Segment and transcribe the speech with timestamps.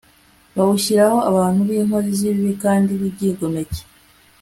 [0.55, 3.81] bawushyiramo abantu b'inkozi z'ibibi kandi b'ibyigomeke